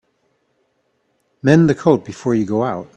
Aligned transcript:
Mend 1.43 1.69
the 1.69 1.75
coat 1.75 2.03
before 2.03 2.33
you 2.33 2.43
go 2.43 2.63
out. 2.63 2.89